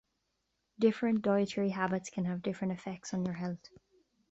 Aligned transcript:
Different 0.79 1.21
dietary 1.21 1.69
habits 1.69 2.09
can 2.09 2.25
have 2.25 2.41
different 2.41 2.73
effects 2.73 3.13
on 3.13 3.23
your 3.23 3.35
health. 3.35 3.69